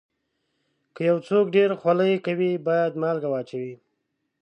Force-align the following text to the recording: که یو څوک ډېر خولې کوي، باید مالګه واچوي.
که 0.95 1.01
یو 1.09 1.17
څوک 1.27 1.45
ډېر 1.55 1.69
خولې 1.79 2.13
کوي، 2.25 2.51
باید 2.67 2.99
مالګه 3.01 3.27
واچوي. 3.31 3.73